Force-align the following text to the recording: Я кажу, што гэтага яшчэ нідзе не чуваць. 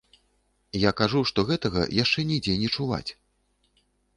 Я 0.83 0.91
кажу, 1.01 1.21
што 1.31 1.45
гэтага 1.51 1.81
яшчэ 2.03 2.27
нідзе 2.33 2.57
не 2.63 2.69
чуваць. 2.79 3.07